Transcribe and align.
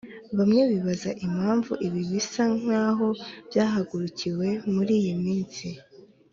bamwe 0.37 0.61
bibaza 0.71 1.09
impamvu 1.25 1.71
ibi 1.87 2.01
bisa 2.09 2.43
naho 2.67 3.07
byahagurukiwe 3.47 4.47
muri 4.73 4.93
iyi 5.01 5.15
minsi 5.23 5.67